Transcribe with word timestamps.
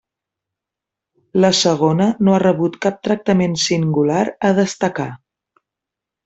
La 1.43 1.51
segona 1.57 2.07
no 2.27 2.33
ha 2.37 2.41
rebut 2.45 2.79
cap 2.87 2.97
tractament 3.09 3.53
singular 3.67 4.25
a 4.51 4.55
destacar. 4.65 5.07